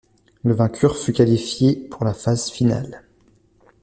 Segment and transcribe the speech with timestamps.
[0.43, 3.03] Le vainqueur fut qualifié pour la phase finale.